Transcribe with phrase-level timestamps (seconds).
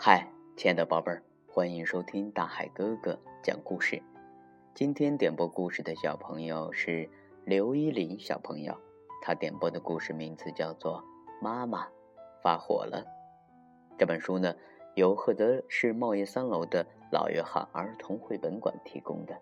[0.00, 4.00] 嗨，亲爱的宝贝儿，欢迎收听大海哥哥讲故事。
[4.72, 7.10] 今天点播故事的小朋友是
[7.44, 8.72] 刘依林小朋友，
[9.20, 11.02] 他点播的故事名字叫做
[11.42, 11.88] 《妈妈
[12.40, 13.04] 发火了》。
[13.98, 14.54] 这本书呢，
[14.94, 19.36] 由赫德市茂业三楼的老约翰儿童绘本馆提供的，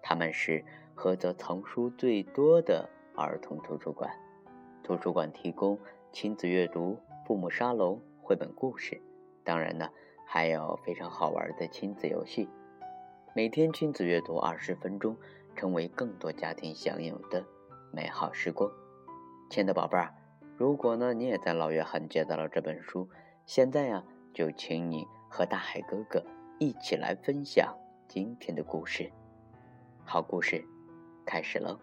[0.00, 4.08] 他们是菏泽藏书最多的儿童图书馆。
[4.84, 5.76] 图书馆提供
[6.12, 9.02] 亲子阅读、父母沙龙、绘本故事。
[9.46, 9.88] 当然呢，
[10.26, 12.48] 还有非常好玩的亲子游戏。
[13.32, 15.16] 每天亲子阅读二十分钟，
[15.54, 17.46] 成为更多家庭享有的
[17.92, 18.68] 美好时光。
[19.48, 20.12] 亲爱的宝贝儿，
[20.56, 23.08] 如果呢你也在老约翰接到了这本书，
[23.46, 24.02] 现在呀
[24.34, 26.24] 就请你和大海哥哥
[26.58, 27.72] 一起来分享
[28.08, 29.12] 今天的故事。
[30.04, 30.64] 好故事，
[31.24, 31.78] 开始喽！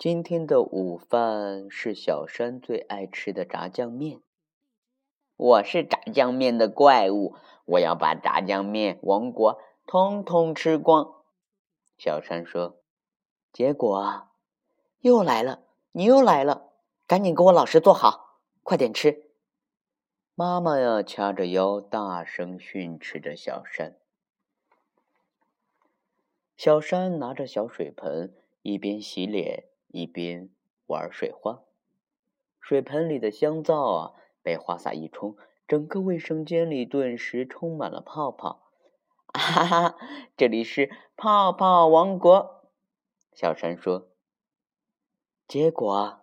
[0.00, 4.22] 今天的午饭是小山最爱吃的炸酱面。
[5.36, 7.34] 我是炸酱面的怪物，
[7.66, 11.22] 我要把炸酱面王国通通吃光。
[11.98, 12.80] 小山说
[13.52, 14.28] ：“结果
[15.00, 16.70] 又来了，你又来了，
[17.06, 19.26] 赶紧给我老实坐好，快点吃。”
[20.34, 23.98] 妈妈呀，掐着腰，大声训斥着小山。
[26.56, 29.64] 小山拿着小水盆，一边洗脸。
[29.92, 30.50] 一边
[30.86, 31.62] 玩水花，
[32.60, 38.70] 水盆里的香皂啊，被花洒一冲，整个卫生间里顿时充满了泡泡。
[39.32, 39.96] 哈哈，
[40.36, 42.68] 这里是泡泡王国，
[43.32, 44.08] 小山说。
[45.46, 46.20] 结果，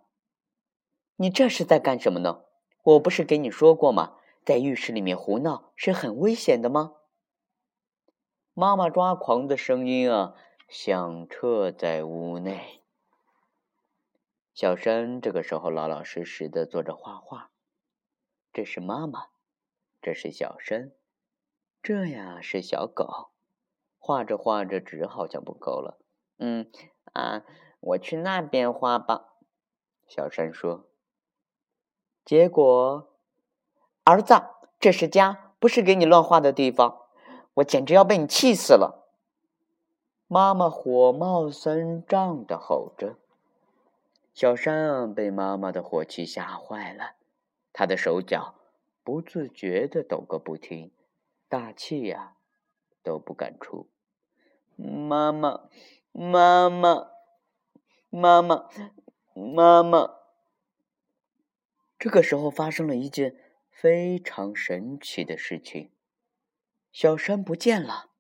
[1.16, 2.44] 你这是在干什么呢？
[2.84, 4.18] 我不是给你说过吗？
[4.46, 6.94] 在浴室里面胡闹是很危险的吗？
[8.54, 10.36] 妈妈抓狂的声音啊，
[10.70, 12.82] 响彻在屋内。
[14.58, 17.52] 小山这个时候老老实实的坐着画画，
[18.52, 19.28] 这是妈妈，
[20.02, 20.94] 这是小山，
[21.84, 23.30] 这呀是小狗。
[24.00, 26.00] 画着画着纸好像不够了，
[26.40, 26.72] 嗯
[27.14, 27.44] 啊，
[27.82, 29.36] 我去那边画吧。
[30.08, 30.90] 小山说。
[32.26, 33.14] 结果，
[34.06, 34.42] 儿子，
[34.80, 37.04] 这是家，不是给你乱画的地方。
[37.54, 39.08] 我简直要被你气死了！
[40.26, 43.20] 妈妈火冒三丈的吼着。
[44.38, 47.16] 小山，被妈妈的火气吓坏了，
[47.74, 48.54] 他的手脚
[49.04, 50.92] 不自觉的抖个不停，
[51.50, 52.36] 大气呀
[53.02, 53.90] 都不敢出。
[54.76, 55.68] 妈妈，
[56.12, 57.08] 妈妈，
[58.12, 58.70] 妈妈，
[59.34, 60.20] 妈妈！
[61.98, 63.36] 这个时候发生了一件
[63.72, 65.90] 非常神奇的事情，
[66.92, 68.12] 小山不见了，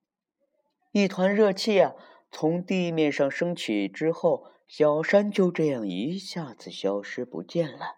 [0.94, 1.94] 一团热气啊
[2.32, 4.52] 从地面上升起之后。
[4.68, 7.96] 小山就这样一下子消失不见了。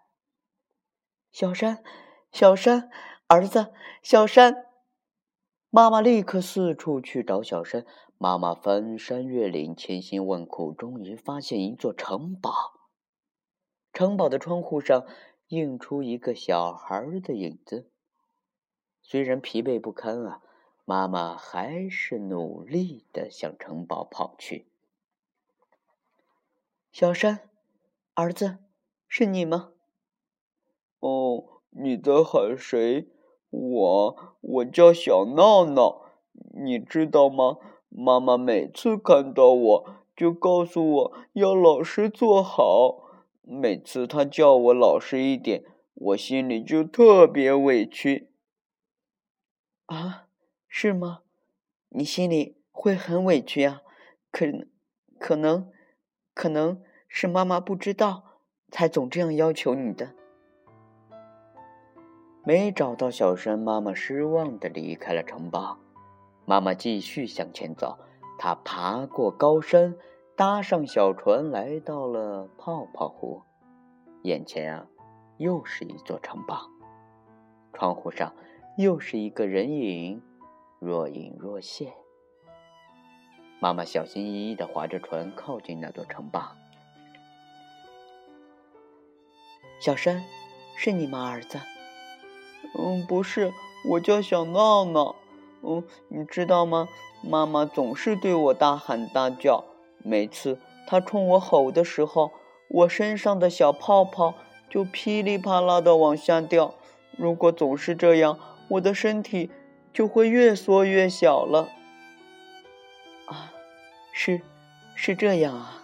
[1.32, 1.84] 小山，
[2.32, 2.92] 小山，
[3.28, 4.68] 儿子，小山！
[5.72, 7.86] 妈妈立刻四处去找小山。
[8.18, 12.52] 妈妈翻山越岭，千辛万苦，终于发现一座城堡。
[13.94, 15.06] 城堡的窗户上
[15.48, 17.90] 映出一个小孩的影子。
[19.02, 20.42] 虽然疲惫不堪啊，
[20.86, 24.68] 妈妈还是努力的向城堡跑去。
[26.92, 27.48] 小山，
[28.16, 28.58] 儿子，
[29.08, 29.72] 是你吗？
[31.00, 33.08] 哦，你在喊谁？
[33.52, 36.06] 我，我叫小闹闹。
[36.54, 37.58] 你知道吗？
[37.90, 43.08] 妈妈每次看到我就告诉我要老实做好。
[43.44, 45.64] 每次她叫我老实一点，
[45.94, 48.30] 我心里就特别委屈。
[49.86, 50.28] 啊，
[50.68, 51.22] 是吗？
[51.90, 53.82] 你心里会很委屈啊？
[54.32, 54.46] 可，
[55.20, 55.72] 可能。
[56.40, 58.24] 可能是妈妈不知道，
[58.72, 60.16] 才总这样要求你的。
[62.46, 65.78] 没找到小山，妈妈失望的离开了城堡。
[66.46, 68.00] 妈妈继续向前走，
[68.38, 69.98] 她爬过高山，
[70.38, 73.42] 搭上小船，来到了泡泡湖。
[74.24, 74.88] 眼前啊，
[75.36, 76.70] 又是一座城堡，
[77.74, 78.34] 窗户上
[78.78, 80.22] 又是一个人影，
[80.80, 81.92] 若隐若现。
[83.62, 86.56] 妈妈小心翼翼的划着船，靠近那座城堡。
[89.82, 90.24] 小山，
[90.78, 91.60] 是你吗，儿子？
[92.78, 93.54] 嗯，不是，
[93.90, 95.16] 我叫小闹闹。
[95.62, 96.88] 嗯，你知道吗？
[97.22, 99.66] 妈妈总是对我大喊大叫，
[100.06, 100.58] 每次
[100.88, 102.32] 她冲我吼的时候，
[102.70, 104.36] 我身上的小泡泡
[104.70, 106.76] 就噼里啪啦的往下掉。
[107.18, 108.40] 如果总是这样，
[108.70, 109.52] 我的身体
[109.92, 111.68] 就会越缩越小了。
[114.12, 114.42] 是，
[114.96, 115.82] 是这样啊。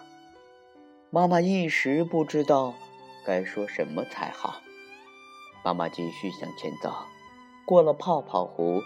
[1.10, 2.74] 妈妈一时不知道
[3.26, 4.62] 该说什么才好。
[5.64, 6.94] 妈妈继续向前走，
[7.66, 8.82] 过了泡泡湖，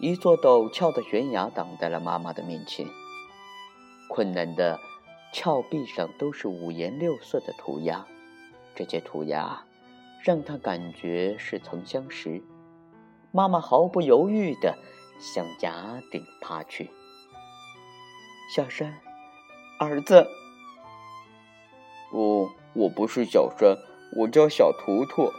[0.00, 2.86] 一座陡峭的悬崖挡在了妈妈的面前。
[4.08, 4.80] 困难的
[5.32, 8.06] 峭壁上都是五颜六色的涂鸦，
[8.74, 9.64] 这些涂鸦
[10.22, 12.42] 让她感觉似曾相识。
[13.30, 14.78] 妈妈毫不犹豫地
[15.20, 16.90] 向崖顶爬去。
[18.54, 19.00] 小山，
[19.80, 20.28] 儿子。
[22.12, 23.76] 哦，我不是小山，
[24.18, 25.32] 我叫小图图，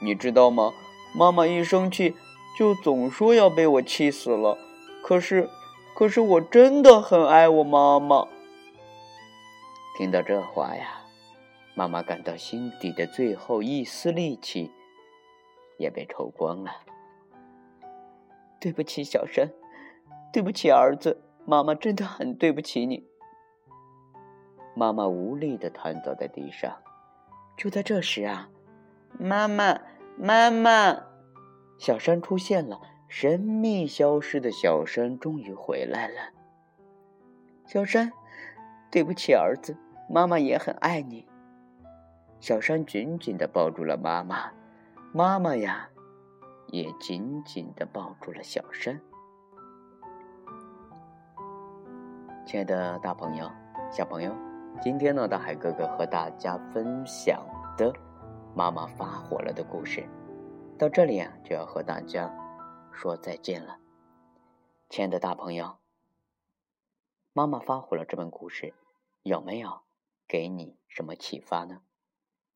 [0.00, 0.72] 你知道吗？
[1.14, 2.16] 妈妈一生气
[2.58, 4.56] 就总说要被我气死了。
[5.02, 5.50] 可是，
[5.94, 8.26] 可是我真的很爱我妈妈。
[9.98, 11.02] 听到这话呀，
[11.74, 14.70] 妈妈感到心底的最后一丝力气
[15.76, 16.70] 也被抽光了。
[18.58, 19.50] 对不起，小山，
[20.32, 23.06] 对不起，儿子，妈妈真的很对不起你。
[24.74, 26.76] 妈妈无力的瘫倒在地上。
[27.56, 28.48] 就在这时啊，
[29.18, 29.80] 妈妈，
[30.18, 31.04] 妈妈，
[31.78, 32.80] 小山出现了。
[33.06, 36.32] 神秘消失的小山终于回来了。
[37.64, 38.12] 小山，
[38.90, 39.76] 对不起，儿子，
[40.10, 41.28] 妈妈也很爱你。
[42.40, 44.50] 小山紧紧的抱住了妈妈，
[45.12, 45.90] 妈妈呀，
[46.68, 49.00] 也紧紧的抱住了小山。
[52.46, 53.50] 亲爱的大朋友、
[53.90, 54.30] 小朋友。
[54.82, 57.42] 今天呢，大海哥哥和大家分享
[57.74, 57.90] 的
[58.54, 60.06] 《妈妈发火了》的故事，
[60.78, 62.30] 到这里啊，就要和大家
[62.92, 63.78] 说再见了。
[64.90, 65.64] 亲爱的大朋友，
[67.32, 68.74] 《妈妈发火了》这本故事
[69.22, 69.80] 有没有
[70.28, 71.80] 给你什么启发呢？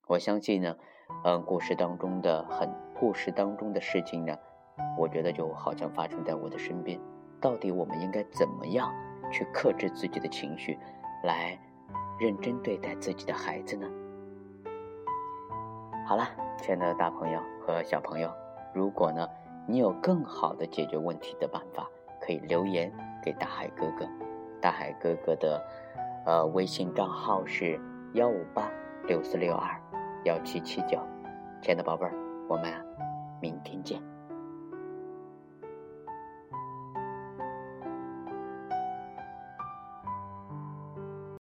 [0.07, 0.77] 我相信呢，
[1.25, 4.37] 嗯，故事当中的很故事当中的事情呢，
[4.99, 7.01] 我觉得就好像发生在我的身边。
[7.41, 8.93] 到底我们应该怎么样
[9.31, 10.79] 去克制自己的情绪，
[11.25, 11.59] 来？
[12.21, 13.89] 认真对待自己的孩子呢？
[16.05, 16.29] 好了，
[16.61, 18.29] 亲爱的大朋友和小朋友，
[18.75, 19.29] 如果呢
[19.69, 21.89] 你有更好的解决问题的办法，
[22.21, 22.93] 可以留言
[23.23, 24.05] 给大海哥哥。
[24.61, 25.65] 大海哥哥的
[26.27, 27.81] 呃微信账号是
[28.15, 28.69] 幺五八
[29.07, 29.81] 六四六二
[30.25, 30.99] 幺七七九。
[31.63, 32.13] 亲爱的宝贝儿，
[32.49, 32.73] 我们
[33.41, 34.18] 明天见。